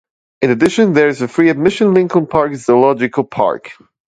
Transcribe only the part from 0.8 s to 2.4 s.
there is the free admission Lincoln